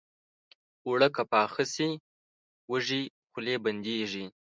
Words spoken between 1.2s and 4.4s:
پاخه شي، وږې خولې بندېږي